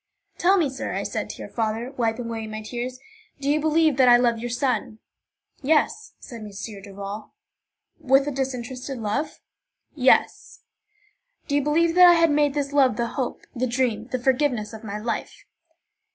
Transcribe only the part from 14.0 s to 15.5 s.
the forgiveness of my life?"